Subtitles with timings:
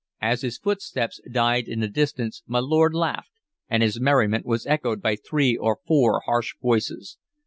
[0.23, 3.29] As his footsteps died in the distance my lord laughed,
[3.69, 7.19] and his merriment was echoed by three or four harsh voices.